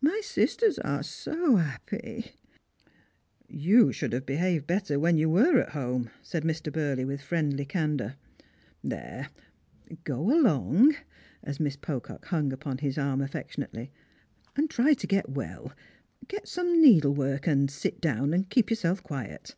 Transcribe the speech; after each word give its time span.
My 0.00 0.20
sisters 0.24 0.80
are 0.80 1.04
so 1.04 1.58
'appy!"" 1.58 2.32
You 3.68 3.92
should 3.92 4.12
have 4.12 4.26
behaved 4.26 4.66
better 4.66 4.98
when 4.98 5.16
you 5.16 5.30
were 5.30 5.60
at 5.60 5.68
home," 5.68 6.10
said 6.20 6.42
Mr. 6.42 6.72
Burley, 6.72 7.04
with 7.04 7.22
friendly 7.22 7.64
candour." 7.64 8.16
There, 8.92 9.28
go 10.02 10.36
along," 10.36 10.96
as 11.44 11.54
Strangers 11.58 11.76
and 11.76 11.82
Pilgrims. 11.82 12.18
373 12.22 12.24
Misg 12.24 12.24
Pocock 12.24 12.24
hung 12.24 12.52
upon 12.52 12.78
his 12.78 12.98
arm 12.98 13.20
aflfectionately," 13.20 13.90
and 14.56 14.68
try 14.68 14.94
to 14.94 15.06
get 15.06 15.28
well; 15.30 15.72
get 16.26 16.48
some 16.48 16.82
needlework, 16.82 17.46
and 17.46 17.70
sit 17.70 18.00
down 18.00 18.34
and 18.34 18.50
keep 18.50 18.70
yourself 18.70 19.00
quiet." 19.04 19.54